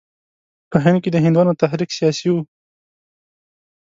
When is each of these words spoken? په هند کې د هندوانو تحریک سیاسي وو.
په 0.71 0.77
هند 0.83 0.97
کې 1.03 1.09
د 1.11 1.17
هندوانو 1.25 1.59
تحریک 1.61 1.89
سیاسي 1.97 2.27
وو. 2.31 2.41